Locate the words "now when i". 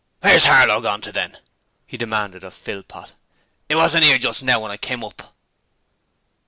4.41-4.77